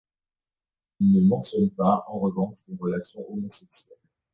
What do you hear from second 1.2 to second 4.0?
mentionne pas, en revanche, les relations homosexuelles.